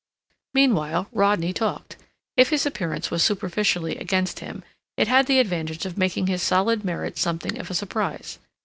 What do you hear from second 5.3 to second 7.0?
advantage of making his solid